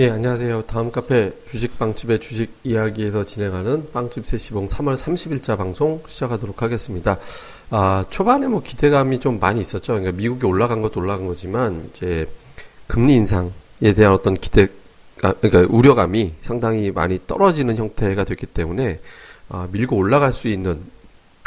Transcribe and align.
예, 0.00 0.08
안녕하세요. 0.08 0.62
다음 0.62 0.90
카페 0.90 1.30
주식 1.46 1.78
빵집의 1.78 2.20
주식 2.20 2.54
이야기에서 2.64 3.22
진행하는 3.22 3.90
빵집 3.92 4.24
세시봉 4.24 4.66
3월 4.66 4.96
30일자 4.96 5.58
방송 5.58 6.02
시작하도록 6.06 6.62
하겠습니다. 6.62 7.18
아, 7.68 8.06
초반에 8.08 8.48
뭐 8.48 8.62
기대감이 8.62 9.20
좀 9.20 9.38
많이 9.38 9.60
있었죠. 9.60 9.92
그러니까 9.92 10.12
미국이 10.12 10.46
올라간 10.46 10.80
것도 10.80 11.00
올라간 11.00 11.26
거지만, 11.26 11.90
이제 11.92 12.26
금리 12.86 13.12
인상에 13.12 13.52
대한 13.94 14.14
어떤 14.14 14.32
기대, 14.32 14.68
아, 15.20 15.34
그러니까 15.34 15.70
우려감이 15.70 16.32
상당히 16.40 16.90
많이 16.90 17.18
떨어지는 17.26 17.76
형태가 17.76 18.24
됐기 18.24 18.46
때문에, 18.46 19.00
아, 19.50 19.68
밀고 19.70 19.96
올라갈 19.96 20.32
수 20.32 20.48
있는 20.48 20.80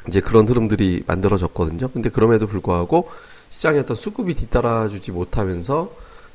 이제 0.07 0.21
그런 0.21 0.47
흐름들이 0.47 1.05
만들어졌거든요. 1.07 1.89
근데 1.89 2.11
그럼에도 2.11 2.45
불구하고 2.45 3.09
시장의 3.49 3.79
어떤 3.79 3.95
수급이 3.95 4.35
뒤따라주지 4.35 5.11
못하면서 5.11 5.91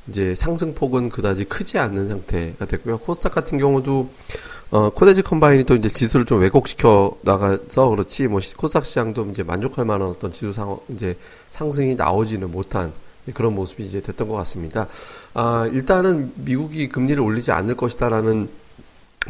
이제 0.09 0.35
상승폭은 0.35 1.09
그다지 1.09 1.45
크지 1.45 1.77
않는 1.77 2.07
상태가 2.07 2.65
됐고요. 2.65 2.97
코스닥 2.97 3.33
같은 3.33 3.57
경우도 3.57 4.09
어, 4.71 4.89
코데지 4.91 5.23
컴바인이 5.23 5.63
또 5.63 5.75
이제 5.75 5.89
지수를 5.89 6.25
좀 6.25 6.41
왜곡시켜 6.41 7.17
나가서 7.21 7.89
그렇지 7.89 8.27
뭐 8.27 8.39
코스닥 8.57 8.85
시장도 8.85 9.27
이제 9.31 9.43
만족할 9.43 9.85
만한 9.85 10.09
어떤 10.09 10.31
지수 10.31 10.51
상 10.51 10.77
이제 10.89 11.15
상승이 11.49 11.95
나오지는 11.95 12.51
못한 12.51 12.93
그런 13.33 13.55
모습이 13.55 13.83
이제 13.83 14.01
됐던 14.01 14.27
것 14.27 14.35
같습니다. 14.35 14.87
아, 15.33 15.69
일단은 15.71 16.33
미국이 16.35 16.89
금리를 16.89 17.21
올리지 17.21 17.51
않을 17.51 17.75
것이다라는 17.75 18.49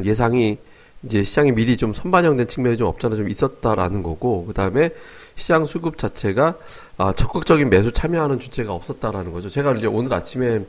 예상이 0.03 0.57
이제 1.03 1.23
시장이 1.23 1.53
미리 1.53 1.77
좀 1.77 1.93
선반영된 1.93 2.47
측면이 2.47 2.77
좀 2.77 2.87
없잖아 2.87 3.15
좀 3.15 3.29
있었다라는 3.29 4.03
거고 4.03 4.45
그 4.45 4.53
다음에 4.53 4.89
시장 5.39 5.65
수급 5.65 5.97
자체가 5.97 6.55
아, 6.97 7.13
적극적인 7.13 7.69
매수 7.69 7.91
참여하는 7.91 8.39
주체가 8.39 8.73
없었다라는 8.73 9.31
거죠. 9.31 9.49
제가 9.49 9.71
이제 9.73 9.87
오늘 9.87 10.13
아침에 10.13 10.65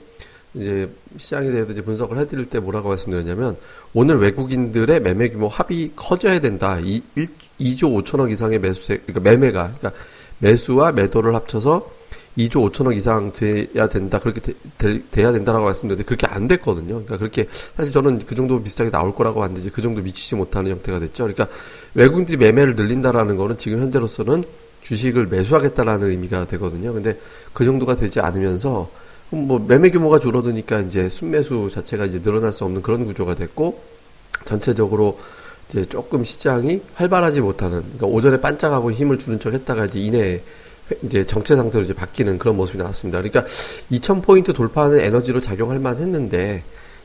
이제 0.55 0.91
시장에 1.17 1.51
대해서 1.51 1.73
이제 1.73 1.83
분석을 1.83 2.19
해드릴 2.19 2.47
때 2.47 2.59
뭐라고 2.61 2.89
말씀드렸냐면 2.89 3.57
오늘 3.93 4.19
외국인들의 4.19 5.01
매매 5.01 5.29
규모 5.29 5.49
합이 5.49 5.93
커져야 5.97 6.41
된다. 6.41 6.79
이 6.81 7.03
1, 7.15 7.27
2조 7.61 8.05
5천억 8.05 8.31
이상의 8.31 8.59
매수 8.59 8.89
그러니까 8.89 9.21
매매가 9.21 9.75
그러니까 9.79 9.93
매수와 10.39 10.93
매도를 10.93 11.35
합쳐서 11.35 12.00
2조 12.39 12.71
5천억 12.71 12.97
이상 12.97 13.33
돼야 13.33 13.89
된다. 13.89 14.19
그렇게 14.19 14.41
되, 14.79 15.03
돼야 15.11 15.33
된다라고 15.33 15.65
말씀드렸는데 15.65 16.05
그렇게 16.05 16.27
안 16.27 16.47
됐거든요. 16.47 16.95
그러니까 16.95 17.19
그렇게 17.19 17.47
사실 17.51 17.93
저는 17.93 18.21
그 18.21 18.35
정도 18.35 18.63
비슷하게 18.63 18.91
나올 18.91 19.15
거라고 19.15 19.41
봤는데 19.41 19.71
그 19.71 19.83
정도 19.83 20.01
미치지 20.01 20.37
못하는 20.37 20.71
형태가 20.71 21.01
됐죠. 21.01 21.25
그러니까 21.25 21.49
외국인들이 21.95 22.37
매매를 22.39 22.75
늘린다라는 22.77 23.37
거는 23.37 23.57
지금 23.59 23.81
현재로서는 23.81 24.45
주식을 24.83 25.27
매수하겠다라는 25.27 26.11
의미가 26.11 26.47
되거든요. 26.47 26.93
근데 26.93 27.19
그 27.53 27.65
정도가 27.65 27.97
되지 27.97 28.21
않으면서 28.21 28.91
뭐 29.31 29.59
매매 29.59 29.91
규모가 29.91 30.19
줄어드니까 30.19 30.81
이제 30.81 31.09
순매수 31.09 31.69
자체가 31.71 32.05
이제 32.05 32.21
늘어날 32.21 32.53
수 32.53 32.65
없는 32.65 32.83
그런 32.83 33.05
구조가 33.07 33.35
됐고 33.35 33.81
전체적으로 34.45 35.19
이제 35.69 35.85
조금 35.85 36.25
시장이 36.25 36.83
활발하지 36.95 37.41
못하는 37.41 37.83
그러니까 37.83 38.07
오전에 38.07 38.41
반짝하고 38.41 38.91
힘을 38.91 39.19
주는 39.19 39.39
척 39.39 39.55
했다가 39.55 39.87
이제 39.87 40.01
이내 40.01 40.43
이제 41.03 41.25
정체 41.25 41.57
상태로 41.57 41.85
이제 41.85 41.95
바뀌는 41.95 42.39
그런 42.39 42.57
모습이 42.57 42.79
나왔습니다. 42.79 43.19
그러니까 43.19 43.45
2000포인트 43.91 44.55
돌파하는 44.55 45.01
에너지로 45.01 45.41
작용할 45.41 45.79
만 45.79 45.99
했는데 45.99 46.63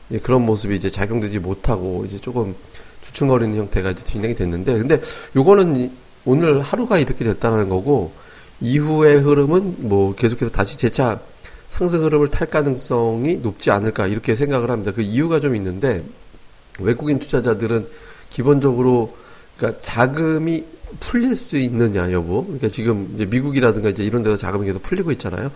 이제 0.08 0.18
그런 0.18 0.44
모습이 0.44 0.74
이제 0.76 0.90
작용되지 0.90 1.38
못하고 1.38 2.04
이제 2.06 2.18
조금 2.18 2.54
주춤거리는 3.02 3.56
형태가 3.56 3.90
이제 3.90 4.04
진행이 4.04 4.34
됐는데 4.34 4.78
근데 4.78 5.00
요거는 5.36 5.90
오늘 6.24 6.60
하루가 6.60 6.98
이렇게 6.98 7.24
됐다는 7.24 7.68
거고 7.68 8.12
이후의 8.60 9.20
흐름은 9.20 9.88
뭐 9.88 10.14
계속해서 10.14 10.50
다시 10.50 10.76
재차 10.78 11.20
상승 11.68 12.04
흐름을 12.04 12.28
탈 12.28 12.48
가능성이 12.48 13.36
높지 13.38 13.70
않을까 13.70 14.06
이렇게 14.06 14.34
생각을 14.34 14.70
합니다. 14.70 14.92
그 14.92 15.02
이유가 15.02 15.40
좀 15.40 15.54
있는데 15.56 16.04
외국인 16.80 17.18
투자자들은 17.18 17.86
기본적으로 18.30 19.16
그러니까 19.56 19.80
자금이 19.82 20.64
풀릴 21.00 21.34
수 21.34 21.56
있느냐 21.56 22.12
여부. 22.12 22.44
그러니까 22.44 22.68
지금 22.68 23.10
이제 23.14 23.26
미국이라든가 23.26 23.88
이제 23.88 24.02
이런 24.04 24.22
데서 24.22 24.36
자금이 24.36 24.66
계속 24.66 24.82
풀리고 24.82 25.10
있잖아요. 25.12 25.50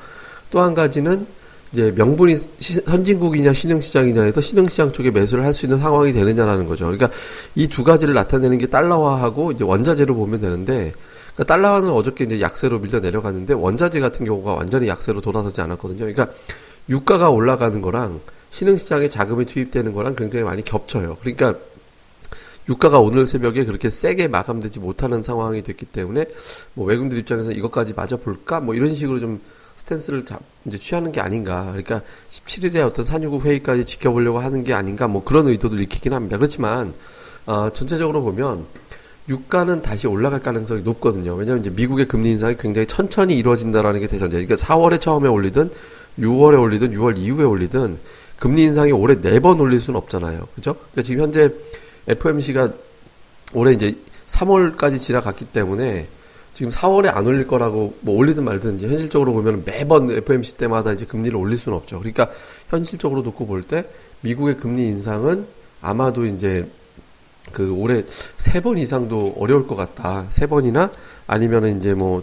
또 0.50 0.60
한 0.60 0.74
가지는 0.74 1.26
이제 1.72 1.92
명분이 1.94 2.34
시, 2.58 2.74
선진국이냐 2.74 3.52
신흥시장이냐에서 3.52 4.40
신흥시장 4.40 4.90
쪽에 4.92 5.12
매수를 5.12 5.44
할 5.44 5.54
수 5.54 5.66
있는 5.66 5.78
상황이 5.78 6.12
되느냐라는 6.12 6.66
거죠. 6.66 6.86
그러니까 6.86 7.10
이 7.54 7.68
두 7.68 7.84
가지를 7.84 8.14
나타내는 8.14 8.58
게 8.58 8.66
달러화하고 8.66 9.52
이제 9.52 9.62
원자재로 9.64 10.14
보면 10.16 10.40
되는데 10.40 10.92
그러니까 11.34 11.44
달러화는 11.44 11.90
어저께 11.90 12.24
이제 12.24 12.40
약세로 12.40 12.80
밀려 12.80 12.98
내려갔는데 12.98 13.54
원자재 13.54 14.00
같은 14.00 14.26
경우가 14.26 14.54
완전히 14.54 14.88
약세로 14.88 15.20
돌아서지 15.20 15.60
않았거든요. 15.60 16.00
그러니까 16.00 16.26
유가가 16.88 17.30
올라가는 17.30 17.80
거랑 17.80 18.20
신흥시장에 18.50 19.08
자금이 19.08 19.44
투입되는 19.46 19.92
거랑 19.92 20.16
굉장히 20.16 20.44
많이 20.44 20.62
겹쳐요. 20.64 21.18
그러니까 21.20 21.54
유가가 22.68 23.00
오늘 23.00 23.26
새벽에 23.26 23.64
그렇게 23.64 23.90
세게 23.90 24.28
마감되지 24.28 24.80
못하는 24.80 25.22
상황이 25.22 25.62
됐기 25.62 25.86
때문에 25.86 26.26
뭐 26.74 26.86
외국인들 26.86 27.18
입장에서 27.18 27.52
이것까지 27.52 27.94
맞아 27.94 28.16
볼까 28.16 28.60
뭐 28.60 28.74
이런 28.74 28.94
식으로 28.94 29.18
좀 29.20 29.40
스탠스를 29.80 30.24
잡, 30.24 30.40
이제 30.66 30.78
취하는 30.78 31.10
게 31.10 31.20
아닌가. 31.20 31.66
그러니까 31.66 32.02
17일에 32.28 32.86
어떤 32.86 33.04
산유국 33.04 33.44
회의까지 33.44 33.84
지켜보려고 33.86 34.38
하는 34.38 34.62
게 34.62 34.74
아닌가. 34.74 35.08
뭐 35.08 35.24
그런 35.24 35.48
의도도 35.48 35.78
읽히긴 35.80 36.12
합니다. 36.12 36.36
그렇지만, 36.36 36.92
어, 37.46 37.70
전체적으로 37.72 38.22
보면, 38.22 38.66
유가는 39.28 39.80
다시 39.82 40.06
올라갈 40.06 40.40
가능성이 40.40 40.82
높거든요. 40.82 41.34
왜냐하면 41.34 41.64
이제 41.64 41.70
미국의 41.70 42.08
금리 42.08 42.30
인상이 42.30 42.56
굉장히 42.58 42.86
천천히 42.86 43.38
이루어진다라는 43.38 44.00
게 44.00 44.06
대전제. 44.06 44.36
그러니까 44.44 44.56
4월에 44.56 45.00
처음에 45.00 45.28
올리든 45.28 45.70
6월에 46.18 46.60
올리든 46.60 46.90
6월 46.90 47.16
이후에 47.16 47.44
올리든 47.44 47.98
금리 48.38 48.64
인상이 48.64 48.92
올해 48.92 49.20
네 49.20 49.38
번 49.38 49.60
올릴 49.60 49.80
수는 49.80 49.98
없잖아요. 49.98 50.48
그죠? 50.54 50.74
그러니까 50.74 51.02
지금 51.02 51.24
현재 51.24 51.50
FMC가 52.08 52.72
올해 53.54 53.72
이제 53.72 53.96
3월까지 54.26 54.98
지나갔기 54.98 55.46
때문에 55.46 56.08
지금 56.52 56.70
4월에 56.70 57.14
안 57.14 57.26
올릴 57.26 57.46
거라고 57.46 57.94
뭐 58.00 58.16
올리든 58.16 58.44
말든 58.44 58.78
이제 58.78 58.88
현실적으로 58.88 59.32
보면 59.32 59.64
매번 59.64 60.10
FMC 60.10 60.56
때마다 60.56 60.92
이제 60.92 61.04
금리를 61.04 61.36
올릴 61.36 61.58
수는 61.58 61.76
없죠. 61.78 61.98
그러니까 61.98 62.28
현실적으로 62.68 63.22
놓고 63.22 63.46
볼 63.46 63.62
때 63.62 63.84
미국의 64.22 64.56
금리 64.56 64.86
인상은 64.88 65.46
아마도 65.80 66.26
이제 66.26 66.68
그 67.52 67.72
올해 67.72 68.04
세 68.36 68.60
번 68.60 68.78
이상도 68.78 69.34
어려울 69.38 69.66
것 69.66 69.74
같다. 69.76 70.26
세 70.30 70.46
번이나 70.46 70.90
아니면은 71.26 71.78
이제 71.78 71.94
뭐 71.94 72.22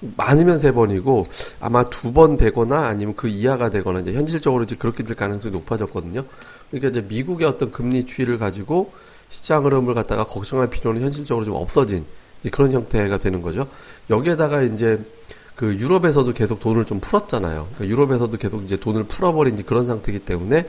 많으면 0.00 0.58
세 0.58 0.72
번이고 0.72 1.26
아마 1.60 1.88
두 1.88 2.12
번 2.12 2.36
되거나 2.36 2.86
아니면 2.86 3.14
그 3.16 3.28
이하가 3.28 3.70
되거나 3.70 4.00
이제 4.00 4.12
현실적으로 4.12 4.64
이제 4.64 4.76
그렇게 4.76 5.02
될 5.04 5.16
가능성이 5.16 5.52
높아졌거든요. 5.52 6.24
그러니까 6.70 6.88
이제 6.90 7.00
미국의 7.08 7.46
어떤 7.48 7.70
금리 7.72 8.04
추이를 8.04 8.38
가지고 8.38 8.92
시장 9.30 9.64
흐름을 9.64 9.94
갖다가 9.94 10.24
걱정할 10.24 10.70
필요는 10.70 11.02
현실적으로 11.02 11.44
좀 11.44 11.54
없어진 11.54 12.04
그런 12.50 12.72
형태가 12.72 13.18
되는 13.18 13.42
거죠. 13.42 13.66
여기에다가 14.10 14.62
이제 14.62 15.00
그 15.54 15.74
유럽에서도 15.74 16.32
계속 16.34 16.60
돈을 16.60 16.84
좀 16.86 17.00
풀었잖아요. 17.00 17.68
그러니까 17.74 17.88
유럽에서도 17.88 18.36
계속 18.36 18.64
이제 18.64 18.76
돈을 18.76 19.04
풀어버린 19.04 19.62
그런 19.64 19.84
상태이기 19.84 20.20
때문에 20.20 20.68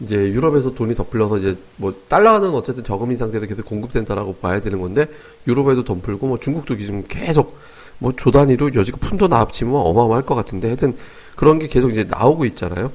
이제 0.00 0.16
유럽에서 0.16 0.74
돈이 0.74 0.96
더 0.96 1.04
풀려서 1.04 1.38
이제 1.38 1.56
뭐 1.76 1.94
달러는 2.08 2.50
어쨌든 2.50 2.82
저금리 2.82 3.16
상태에서 3.16 3.46
계속 3.46 3.64
공급된다라고 3.64 4.34
봐야 4.34 4.60
되는 4.60 4.80
건데 4.80 5.06
유럽에도 5.46 5.84
돈 5.84 6.00
풀고 6.00 6.26
뭐 6.26 6.40
중국도 6.40 6.76
지금 6.78 7.04
계속 7.06 7.58
뭐 7.98 8.12
조단위로 8.16 8.74
여지껏 8.74 9.00
푼돈 9.00 9.32
합치면 9.32 9.74
어마어마할 9.74 10.24
것 10.24 10.34
같은데 10.34 10.66
하여튼 10.66 10.96
그런 11.36 11.60
게 11.60 11.68
계속 11.68 11.90
이제 11.90 12.04
나오고 12.04 12.44
있잖아요. 12.46 12.90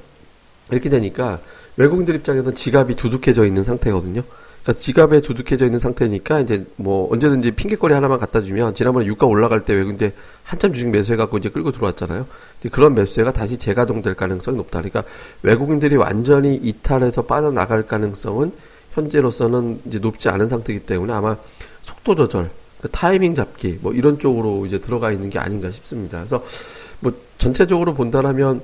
이렇게 0.70 0.90
되니까 0.90 1.40
외국인들 1.76 2.14
입장에서는 2.16 2.54
지갑이 2.54 2.96
두둑해져 2.96 3.46
있는 3.46 3.64
상태거든요. 3.64 4.22
그러니까 4.62 4.80
지갑에 4.80 5.20
두둑해져 5.20 5.64
있는 5.64 5.78
상태니까 5.78 6.40
이제 6.40 6.66
뭐 6.76 7.10
언제든지 7.12 7.52
핑계거리 7.52 7.94
하나만 7.94 8.18
갖다 8.18 8.42
주면 8.42 8.74
지난번에 8.74 9.06
유가 9.06 9.26
올라갈 9.26 9.64
때 9.64 9.74
외국인데 9.74 10.12
한참 10.42 10.72
주식 10.72 10.90
매수해갖고 10.90 11.38
이제 11.38 11.48
끌고 11.48 11.72
들어왔잖아요. 11.72 12.26
그런 12.70 12.94
매수세가 12.94 13.32
다시 13.32 13.56
재가동될 13.56 14.14
가능성이 14.14 14.56
높다. 14.58 14.80
그러니까 14.80 15.04
외국인들이 15.42 15.96
완전히 15.96 16.56
이탈해서 16.56 17.22
빠져나갈 17.22 17.86
가능성은 17.86 18.52
현재로서는 18.92 19.80
이제 19.86 19.98
높지 19.98 20.28
않은 20.28 20.48
상태이기 20.48 20.84
때문에 20.84 21.12
아마 21.12 21.36
속도 21.82 22.14
조절, 22.14 22.50
그 22.80 22.88
타이밍 22.90 23.34
잡기 23.34 23.78
뭐 23.80 23.92
이런 23.92 24.18
쪽으로 24.18 24.66
이제 24.66 24.78
들어가 24.78 25.12
있는 25.12 25.30
게 25.30 25.38
아닌가 25.38 25.70
싶습니다. 25.70 26.18
그래서 26.18 26.42
뭐 27.00 27.12
전체적으로 27.38 27.94
본다라면 27.94 28.62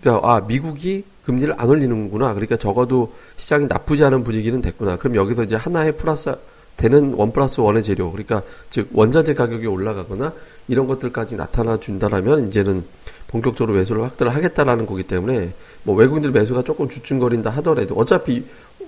그러니까 0.00 0.28
아 0.28 0.40
미국이 0.40 1.04
금리를 1.26 1.52
안 1.58 1.68
올리는구나. 1.68 2.32
그러니까 2.34 2.56
적어도 2.56 3.12
시장이 3.34 3.66
나쁘지 3.66 4.04
않은 4.04 4.22
분위기는 4.22 4.60
됐구나. 4.60 4.96
그럼 4.96 5.16
여기서 5.16 5.42
이제 5.42 5.56
하나의 5.56 5.96
플러스 5.96 6.34
되는 6.76 7.14
원 7.14 7.32
플러스 7.32 7.60
원의 7.60 7.82
재료, 7.82 8.12
그러니까 8.12 8.42
즉 8.70 8.90
원자재 8.92 9.34
가격이 9.34 9.66
올라가거나 9.66 10.32
이런 10.68 10.86
것들까지 10.86 11.36
나타나 11.36 11.78
준다라면 11.78 12.48
이제는 12.48 12.84
본격적으로 13.28 13.76
매수를 13.76 14.04
확대를 14.04 14.34
하겠다라는 14.34 14.86
거기 14.86 15.02
때문에 15.02 15.54
뭐 15.82 15.96
외국인들 15.96 16.30
매수가 16.30 16.62
조금 16.62 16.88
주춤거린다 16.88 17.50
하더라도 17.50 17.94
어차피 17.96 18.44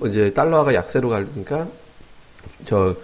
이제 0.06 0.32
달러가 0.32 0.74
약세로 0.74 1.08
가니까 1.08 1.66
저 2.66 2.94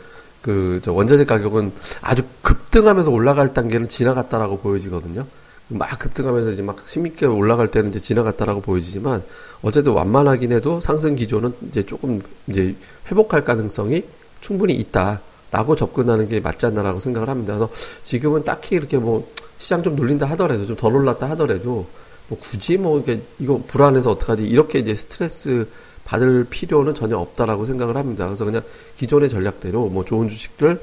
그, 0.43 0.81
저 0.83 0.93
원자재 0.93 1.25
가격은 1.25 1.73
아주 2.03 2.23
급등하면서 2.43 3.11
올라갈 3.11 3.55
단계는 3.55 3.89
지나갔다라고 3.89 4.59
보여지거든요. 4.59 5.27
막 5.69 5.99
급등하면서 5.99 6.51
이제 6.51 6.63
막 6.63 6.87
힘있게 6.87 7.27
올라갈 7.27 7.71
때는 7.71 7.91
이제 7.91 7.99
지나갔다라고 8.01 8.61
보여지지만 8.61 9.25
어쨌든 9.63 9.93
완만하긴 9.93 10.53
해도 10.53 10.81
상승 10.81 11.15
기조는 11.15 11.55
이제 11.69 11.83
조금 11.83 12.21
이제 12.49 12.77
회복할 13.11 13.45
가능성이 13.45 14.05
충분히 14.41 14.75
있다라고 14.75 15.75
접근하는 15.77 16.29
게 16.29 16.41
맞지 16.41 16.67
않나라고 16.67 17.01
생각을 17.01 17.29
합니다. 17.31 17.57
그래서 17.57 17.73
지금은 18.03 18.45
딱히 18.45 18.77
이렇게 18.77 18.99
뭐 18.99 19.31
시장 19.59 19.83
좀 19.83 19.97
눌린다 19.97 20.27
하더라도 20.31 20.67
좀 20.67 20.77
덜 20.77 20.95
올랐다 20.95 21.31
하더라도 21.31 21.87
뭐 22.29 22.39
굳이 22.39 22.77
뭐 22.77 23.01
이게 23.01 23.23
이거 23.39 23.63
불안해서 23.67 24.11
어떡하지 24.11 24.47
이렇게 24.47 24.79
이제 24.79 24.95
스트레스 24.95 25.69
받을 26.05 26.45
필요는 26.45 26.95
전혀 26.95 27.17
없다라고 27.17 27.65
생각을 27.65 27.97
합니다. 27.97 28.27
그래서 28.27 28.45
그냥 28.45 28.63
기존의 28.97 29.31
전략대로 29.31 29.87
뭐 29.87 30.05
좋은 30.05 30.29
주식들 30.29 30.81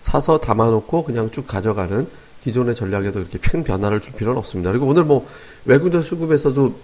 사서 0.00 0.38
담아놓고 0.38 1.04
그냥 1.04 1.30
쭉 1.30 1.46
가져가는 1.46 2.06
기존의 2.42 2.74
전략에도 2.74 3.20
이렇게 3.20 3.38
큰 3.38 3.62
변화를 3.62 4.00
줄 4.00 4.14
필요는 4.14 4.38
없습니다. 4.38 4.70
그리고 4.70 4.86
오늘 4.86 5.04
뭐 5.04 5.26
외국인 5.64 6.02
수급에서도 6.02 6.74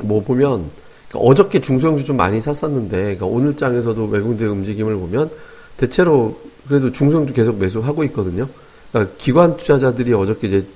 뭐 0.00 0.22
보면 0.22 0.70
그러니까 1.08 1.30
어저께 1.30 1.60
중소형주 1.60 2.04
좀 2.04 2.16
많이 2.16 2.40
샀었는데 2.40 2.96
그러니까 2.96 3.26
오늘 3.26 3.56
장에서도 3.56 4.06
외국인들 4.06 4.48
움직임을 4.48 4.96
보면 4.96 5.30
대체로 5.76 6.40
그래도 6.66 6.92
중소형주 6.92 7.34
계속 7.34 7.58
매수하고 7.58 8.04
있거든요. 8.04 8.48
그러니까 8.90 9.14
기관 9.18 9.56
투자자들이 9.56 10.12
어저께 10.12 10.48
이제 10.48 10.66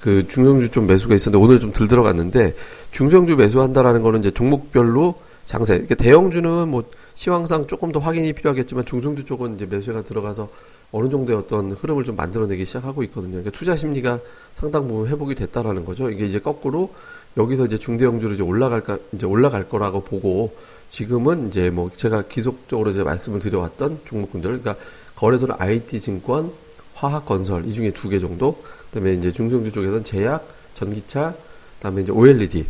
그 0.00 0.26
중소형주 0.26 0.70
좀 0.70 0.86
매수가 0.86 1.14
있었는데 1.14 1.44
오늘 1.44 1.60
좀 1.60 1.72
들 1.72 1.86
들어갔는데 1.86 2.54
중소형주 2.90 3.36
매수한다라는 3.36 4.02
거는 4.02 4.20
이제 4.20 4.30
종목별로 4.30 5.14
장세. 5.44 5.74
그러니까 5.74 5.94
대형주는 5.96 6.68
뭐 6.68 6.84
시황상 7.20 7.66
조금 7.66 7.92
더 7.92 8.00
확인이 8.00 8.32
필요하겠지만 8.32 8.86
중소형주 8.86 9.26
쪽은 9.26 9.56
이제 9.56 9.66
매수가 9.66 10.04
들어가서 10.04 10.48
어느 10.90 11.10
정도의 11.10 11.36
어떤 11.38 11.70
흐름을 11.70 12.04
좀 12.04 12.16
만들어내기 12.16 12.64
시작하고 12.64 13.02
있거든요. 13.02 13.32
그러니까 13.32 13.50
투자 13.50 13.76
심리가 13.76 14.20
상당 14.54 14.88
부분 14.88 15.06
회복이 15.06 15.34
됐다라는 15.34 15.84
거죠. 15.84 16.08
이게 16.08 16.24
이제 16.24 16.40
거꾸로 16.40 16.94
여기서 17.36 17.66
이제 17.66 17.76
중대형주로 17.76 18.32
이제 18.32 18.42
올라갈까 18.42 18.96
이제 19.12 19.26
올라갈 19.26 19.68
거라고 19.68 20.00
보고 20.02 20.56
지금은 20.88 21.48
이제 21.48 21.68
뭐 21.68 21.90
제가 21.94 22.22
기속적으로 22.22 22.88
이제 22.90 23.02
말씀을 23.02 23.38
드려왔던 23.40 24.00
종목군들, 24.06 24.58
그러니까 24.62 24.82
거래소는 25.16 25.56
IT 25.58 26.00
증권, 26.00 26.50
화학 26.94 27.26
건설 27.26 27.66
이 27.66 27.74
중에 27.74 27.90
두 27.90 28.08
개 28.08 28.18
정도, 28.18 28.62
그다음에 28.86 29.12
이제 29.12 29.30
중소형주 29.30 29.72
쪽에서는 29.72 30.04
제약, 30.04 30.48
전기차, 30.72 31.34
그다음에 31.76 32.00
이제 32.00 32.12
OLED 32.12 32.64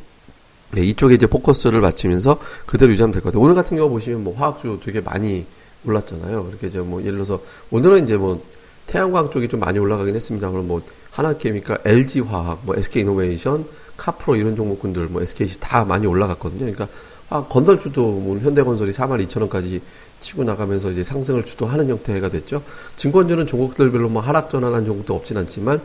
네, 0.72 0.84
이쪽에 0.84 1.14
이제 1.14 1.26
포커스를 1.26 1.80
맞추면서 1.80 2.38
그대로 2.66 2.92
유지하면 2.92 3.12
될 3.12 3.22
것 3.22 3.30
같아요. 3.30 3.42
오늘 3.42 3.54
같은 3.54 3.76
경우 3.76 3.90
보시면 3.90 4.22
뭐 4.24 4.34
화학주 4.36 4.80
되게 4.84 5.00
많이 5.00 5.46
올랐잖아요. 5.84 6.46
이렇게 6.50 6.66
이제 6.68 6.78
뭐 6.78 7.00
예를 7.00 7.12
들어서 7.14 7.40
오늘은 7.70 8.04
이제 8.04 8.16
뭐 8.16 8.42
태양광 8.86 9.30
쪽이 9.30 9.48
좀 9.48 9.60
많이 9.60 9.78
올라가긴 9.78 10.14
했습니다. 10.14 10.50
그럼 10.50 10.68
뭐 10.68 10.82
하나케미칼, 11.10 11.78
LG화학, 11.84 12.60
뭐 12.64 12.76
SK이노베이션, 12.76 13.64
카프로 13.96 14.36
이런 14.36 14.54
종목군들, 14.56 15.06
뭐 15.08 15.22
SKC 15.22 15.58
다 15.60 15.84
많이 15.84 16.06
올라갔거든요. 16.06 16.60
그러니까 16.60 16.88
아, 17.28 17.44
건설주도 17.44 18.02
뭐 18.02 18.38
현대건설이 18.38 18.90
4만 18.92 19.24
2천 19.26 19.40
원까지 19.42 19.80
치고 20.20 20.44
나가면서 20.44 20.90
이제 20.90 21.02
상승을 21.04 21.44
주도하는 21.44 21.88
형태가 21.88 22.28
됐죠. 22.28 22.62
증권주는 22.96 23.46
종목들별로 23.46 24.08
뭐 24.08 24.20
하락 24.20 24.50
전환한 24.50 24.84
종목도 24.84 25.14
없진 25.14 25.36
않지만 25.38 25.80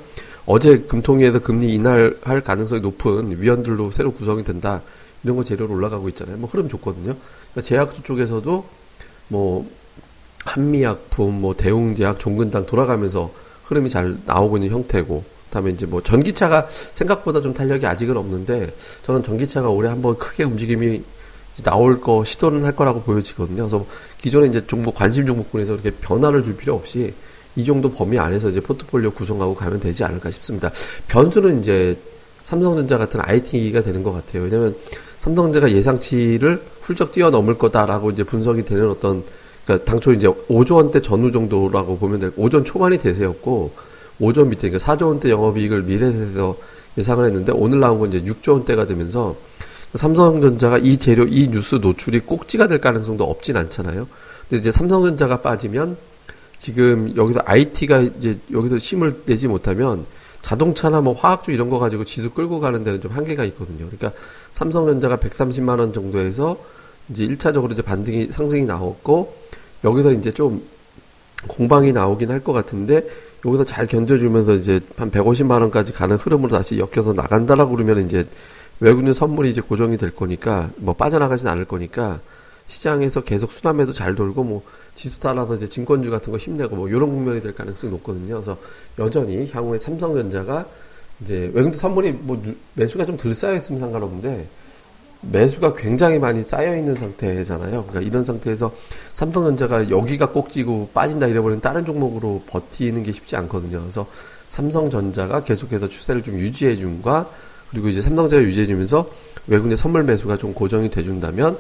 어제 0.46 0.80
금통위에서 0.80 1.40
금리 1.40 1.74
인하할 1.74 2.42
가능성이 2.44 2.82
높은 2.82 3.42
위원들로 3.42 3.92
새로 3.92 4.12
구성이 4.12 4.44
된다. 4.44 4.82
이런 5.24 5.36
거 5.36 5.44
재료로 5.44 5.74
올라가고 5.74 6.08
있잖아요. 6.10 6.38
뭐 6.38 6.48
흐름 6.48 6.70
좋거든요. 6.70 7.16
그러니까 7.16 7.62
제약주 7.62 8.04
쪽에서도 8.04 8.66
뭐 9.30 9.70
한미약품, 10.46 11.42
뭐 11.42 11.56
대웅제약, 11.56 12.20
종근당 12.20 12.68
돌아가면서 12.68 13.32
흐름이 13.64 13.90
잘 13.90 14.18
나오고 14.26 14.58
있는 14.58 14.70
형태고, 14.70 15.24
그다음에 15.46 15.72
이제 15.72 15.88
뭐 15.88 16.04
전기차가 16.04 16.68
생각보다 16.70 17.42
좀 17.42 17.54
탄력이 17.54 17.88
아직은 17.88 18.16
없는데 18.16 18.76
저는 19.02 19.24
전기차가 19.24 19.70
올해 19.70 19.90
한번 19.90 20.18
크게 20.18 20.44
움직임이 20.44 21.04
나올 21.64 22.02
거 22.02 22.24
시도는 22.24 22.66
할 22.66 22.76
거라고 22.76 23.02
보여지거든요. 23.02 23.64
그래서 23.64 23.86
기존에 24.20 24.48
이제 24.48 24.68
종목 24.68 24.94
관심 24.96 25.26
종목군에서 25.26 25.74
이렇게 25.74 25.90
변화를 25.90 26.44
줄 26.44 26.58
필요 26.58 26.76
없이 26.76 27.14
이 27.56 27.64
정도 27.64 27.92
범위 27.92 28.20
안에서 28.20 28.50
이제 28.50 28.60
포트폴리오 28.60 29.12
구성하고 29.12 29.56
가면 29.56 29.80
되지 29.80 30.04
않을까 30.04 30.32
싶습니다. 30.32 30.72
변수는 31.08 31.62
이제 31.62 31.98
삼성전자 32.44 32.98
같은 32.98 33.20
IT가 33.24 33.82
되는 33.82 34.04
것 34.04 34.12
같아요. 34.12 34.44
왜냐면 34.44 34.76
삼성전자가 35.20 35.72
예상치를 35.72 36.62
훌쩍 36.82 37.12
뛰어넘을 37.12 37.58
거다라고 37.58 38.12
이제 38.12 38.24
분석이 38.24 38.64
되는 38.66 38.90
어떤 38.90 39.24
그러니까 39.66 39.86
당초 39.86 40.14
이제 40.14 40.28
5조 40.28 40.76
원대 40.76 41.02
전후 41.02 41.32
정도라고 41.32 41.98
보면 41.98 42.20
되고 42.20 42.42
5조 42.42 42.66
초반이 42.66 42.98
대세였고 43.00 43.72
5조 44.22 44.48
밑에 44.48 44.70
그러니까 44.70 44.78
4조 44.78 45.08
원대 45.08 45.32
영업이익을 45.32 45.84
미래에서 45.84 46.56
예상을 46.98 47.26
했는데 47.26 47.52
오늘 47.52 47.80
나온 47.80 48.00
건 48.00 48.14
이제 48.14 48.22
6조 48.22 48.52
원대가 48.52 48.86
되면서 48.86 49.36
삼성전자가 49.96 50.78
이 50.78 50.98
재료 50.98 51.24
이 51.24 51.48
뉴스 51.48 51.76
노출이 51.76 52.20
꼭지가 52.22 52.68
될 52.68 52.80
가능성도 52.80 53.24
없진 53.24 53.58
않잖아요. 53.58 54.08
근데 54.50 54.60
이제 54.60 54.72
삼성전자가 54.72 55.42
빠지면 55.42 55.98
지금 56.66 57.16
여기서 57.16 57.42
IT가 57.46 58.00
이제 58.00 58.40
여기서 58.52 58.78
힘을 58.78 59.22
내지 59.28 59.48
못하면 59.48 60.04
자동차나 60.42 61.00
뭐 61.00 61.14
화학주 61.14 61.52
이런 61.52 61.70
거 61.70 61.78
가지고 61.78 62.06
지수 62.06 62.32
끌고 62.32 62.60
가는 62.60 62.84
데는 62.84 63.02
좀 63.02 63.12
한계가 63.12 63.44
있거든요. 63.44 63.86
그러니까 63.86 64.12
삼성전자가 64.52 65.18
130만 65.18 65.78
원 65.78 65.94
정도에서 65.94 66.58
이제 67.10 67.28
1차적으로 67.28 67.72
이제 67.72 67.84
반등이 67.84 68.30
상승이 68.32 68.66
나왔고 68.66 69.36
여기서 69.84 70.14
이제 70.14 70.32
좀 70.32 70.68
공방이 71.48 71.94
나오긴 71.94 72.32
할 72.32 72.40
것 72.40 72.52
같은데 72.52 73.08
여기서 73.46 73.64
잘 73.64 73.86
견뎌주면서 73.86 74.54
이제 74.56 74.80
한 74.98 75.12
150만 75.12 75.62
원까지 75.62 75.94
가는 75.94 76.16
흐름으로 76.18 76.50
다시 76.50 76.80
엮여서 76.80 77.14
나간다라고 77.14 77.76
그러면 77.76 78.04
이제 78.06 78.28
외국인 78.80 79.14
선물이 79.14 79.52
이제 79.52 79.62
고정이 79.62 79.98
될 79.98 80.16
거니까 80.16 80.72
뭐 80.78 80.96
빠져나가진 80.96 81.48
않을 81.48 81.66
거니까 81.66 82.22
시장에서 82.68 83.22
계속 83.22 83.52
수남에도 83.52 83.94
잘 83.94 84.16
돌고 84.16 84.44
뭐 84.44 84.64
지수 84.96 85.20
따라서 85.20 85.56
이제 85.56 85.68
증권주 85.70 86.10
같은 86.10 86.32
거 86.32 86.38
힘내고 86.38 86.76
뭐 86.76 86.90
이런 86.90 87.10
국면이 87.10 87.42
될 87.42 87.54
가능성이 87.54 87.92
높거든요. 87.94 88.36
그래서 88.36 88.58
여전히 88.98 89.50
향후에 89.52 89.78
삼성전자가 89.78 90.66
이제 91.22 91.52
외국인 91.54 91.74
선물이 91.74 92.12
뭐 92.14 92.42
매수가 92.74 93.06
좀 93.06 93.18
덜 93.18 93.34
쌓여 93.34 93.56
있으면 93.56 93.80
상관없는데 93.80 94.48
매수가 95.22 95.76
굉장히 95.76 96.20
많이 96.20 96.44
쌓여 96.44 96.76
있는 96.76 96.94
상태잖아요. 96.94 97.86
그러니까 97.86 98.02
이런 98.02 98.24
상태에서 98.24 98.74
삼성전자가 99.14 99.90
여기가 99.90 100.32
꼭지고 100.32 100.90
빠진다 100.94 101.28
이래버리면 101.28 101.62
다른 101.62 101.86
종목으로 101.86 102.44
버티는 102.48 103.04
게 103.04 103.12
쉽지 103.12 103.36
않거든요. 103.38 103.80
그래서 103.80 104.08
삼성전자가 104.48 105.44
계속해서 105.44 105.90
추세를 105.90 106.22
좀 106.22 106.36
유지해 106.36 106.76
준과 106.76 107.30
그리고 107.72 107.88
이제 107.88 108.02
삼성전자 108.02 108.44
유지해 108.44 108.68
주면서 108.68 109.10
외국인 109.48 109.76
선물 109.76 110.04
매수가 110.04 110.38
좀 110.38 110.54
고정이 110.54 110.90
돼 110.90 111.04
준다면 111.04 111.58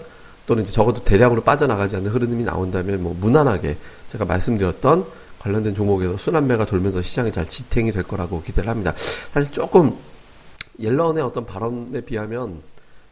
또는 0.48 0.64
이제 0.64 0.72
적어도 0.72 1.04
대량으로 1.04 1.42
빠져나가지 1.42 1.96
않는 1.96 2.12
흐름이 2.12 2.44
나온다면 2.44 3.04
뭐 3.04 3.16
무난하게 3.20 3.78
제가 4.08 4.26
말씀드렸던 4.26 5.06
관련된 5.40 5.76
종목에서 5.76 6.18
순환매가 6.18 6.66
돌면서 6.66 7.02
시장이 7.02 7.32
잘 7.32 7.46
지탱이 7.46 7.92
될 7.92 8.04
거라고 8.04 8.42
기대를 8.42 8.70
합니다. 8.70 8.94
사실 8.96 9.54
조금 9.54 9.96
옐런의 10.80 11.24
어떤 11.24 11.46
발언에 11.46 12.02
비하면 12.02 12.62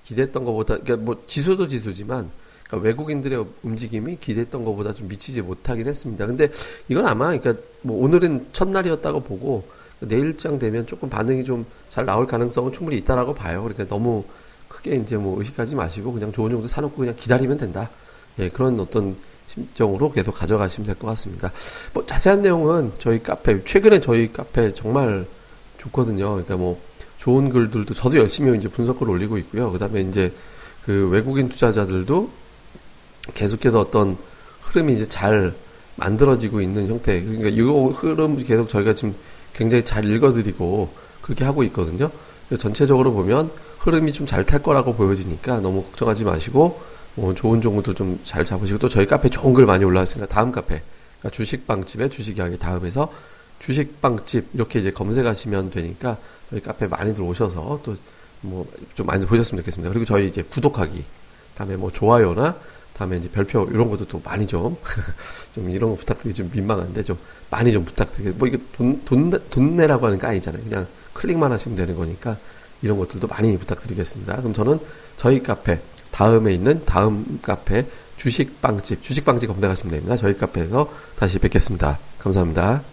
기대했던 0.03 0.43
것보다 0.43 0.77
그러니까 0.79 0.97
뭐 0.97 1.23
지수도 1.27 1.67
지수지만 1.67 2.29
그러니까 2.67 2.87
외국인들의 2.87 3.45
움직임이 3.63 4.17
기대했던 4.19 4.65
것보다 4.65 4.93
좀 4.93 5.07
미치지 5.07 5.41
못하긴 5.41 5.87
했습니다. 5.87 6.25
근데 6.25 6.49
이건 6.87 7.07
아마 7.07 7.37
그러니까 7.37 7.61
뭐 7.81 8.03
오늘은 8.03 8.47
첫날이었다고 8.51 9.21
보고 9.21 9.65
내일장 9.99 10.59
되면 10.59 10.85
조금 10.87 11.09
반응이 11.09 11.43
좀 11.43 11.65
잘 11.93 12.07
나올 12.07 12.25
가능성은 12.25 12.71
충분히 12.71 12.97
있다라고 12.97 13.35
봐요. 13.35 13.61
그러니까 13.61 13.85
너무 13.87 14.23
크게 14.73 14.95
이제 14.95 15.17
뭐 15.17 15.37
의식하지 15.37 15.75
마시고 15.75 16.13
그냥 16.13 16.31
좋은 16.31 16.49
정도 16.49 16.67
사놓고 16.67 16.97
그냥 16.97 17.15
기다리면 17.15 17.57
된다. 17.57 17.89
예, 18.39 18.49
그런 18.49 18.79
어떤 18.79 19.15
심정으로 19.47 20.11
계속 20.11 20.33
가져가시면 20.33 20.87
될 20.87 20.95
것 20.95 21.07
같습니다. 21.07 21.51
뭐 21.93 22.03
자세한 22.03 22.41
내용은 22.41 22.91
저희 22.97 23.21
카페 23.21 23.63
최근에 23.63 23.99
저희 23.99 24.33
카페 24.33 24.73
정말 24.73 25.27
좋거든요. 25.77 26.29
그러니까 26.31 26.57
뭐 26.57 26.81
좋은 27.19 27.49
글들도 27.49 27.93
저도 27.93 28.17
열심히 28.17 28.57
이제 28.57 28.67
분석글 28.67 29.09
올리고 29.09 29.37
있고요. 29.37 29.71
그다음에 29.71 30.01
이제 30.01 30.33
그 30.83 31.07
외국인 31.09 31.49
투자자들도 31.49 32.31
계속해서 33.35 33.79
어떤 33.79 34.17
흐름이 34.61 34.93
이제 34.93 35.05
잘 35.05 35.53
만들어지고 35.95 36.61
있는 36.61 36.87
형태. 36.87 37.21
그러니까 37.21 37.49
이 37.49 37.61
흐름 37.61 38.37
계속 38.37 38.67
저희가 38.69 38.95
지금 38.95 39.13
굉장히 39.53 39.85
잘 39.85 40.05
읽어드리고 40.05 40.89
그렇게 41.21 41.45
하고 41.45 41.63
있거든요. 41.65 42.09
전체적으로 42.57 43.13
보면 43.13 43.51
흐름이 43.79 44.12
좀 44.13 44.27
잘 44.27 44.45
탈 44.45 44.62
거라고 44.63 44.93
보여지니까 44.95 45.59
너무 45.59 45.83
걱정하지 45.83 46.23
마시고 46.25 46.81
뭐 47.15 47.33
좋은 47.33 47.62
종목들 47.62 47.95
좀 47.95 48.19
잘 48.23 48.45
잡으시고 48.45 48.79
또 48.79 48.89
저희 48.89 49.05
카페 49.05 49.29
좋은 49.29 49.53
글 49.53 49.65
많이 49.65 49.83
올라왔으니까 49.85 50.27
다음 50.27 50.51
카페 50.51 50.81
그러니까 51.19 51.29
주식빵집의 51.31 52.09
주식 52.09 52.38
이야기 52.38 52.57
다음에서 52.57 53.09
주식빵집 53.59 54.50
이렇게 54.53 54.79
이제 54.79 54.91
검색하시면 54.91 55.71
되니까 55.71 56.17
저희 56.50 56.62
카페 56.62 56.88
많이들 56.88 57.21
오셔서 57.23 57.79
또 57.83 57.95
뭐 58.45 58.65
좀 58.93 59.05
많이 59.07 59.25
보셨으면 59.25 59.62
좋겠습니다. 59.62 59.89
그리고 59.93 60.03
저희 60.05 60.27
이제 60.27 60.41
구독하기, 60.43 61.05
다음에 61.55 61.75
뭐 61.75 61.91
좋아요나 61.91 62.57
다음에 62.93 63.17
이제 63.17 63.29
별표 63.29 63.69
이런 63.72 63.89
것도 63.89 64.05
또 64.05 64.22
많이 64.24 64.45
좀, 64.45 64.77
좀 65.53 65.69
이런 65.69 65.89
거 65.91 65.95
부탁드리기 65.98 66.36
좀 66.36 66.51
민망한데 66.53 67.03
좀 67.03 67.17
많이 67.50 67.72
좀 67.72 67.86
부탁드리게, 67.86 68.31
뭐 68.31 68.48
이게 68.48 68.60
돈, 68.74 69.03
돈, 69.03 69.31
돈 69.50 69.75
내라고 69.75 70.05
하는 70.05 70.19
거 70.19 70.27
아니잖아요. 70.27 70.63
그냥 70.63 70.88
클릭만 71.13 71.51
하시면 71.51 71.77
되는 71.77 71.95
거니까 71.95 72.38
이런 72.81 72.98
것들도 72.98 73.27
많이 73.27 73.57
부탁드리겠습니다. 73.57 74.38
그럼 74.38 74.53
저는 74.53 74.79
저희 75.17 75.41
카페, 75.41 75.81
다음에 76.12 76.53
있는 76.53 76.86
다음 76.86 77.39
카페 77.41 77.88
주식빵집, 78.17 79.01
주식빵집 79.01 79.48
검색하시면 79.50 79.91
됩니다. 79.91 80.15
저희 80.17 80.38
카페에서 80.38 80.91
다시 81.15 81.39
뵙겠습니다. 81.39 82.00
감사합니다. 82.19 82.92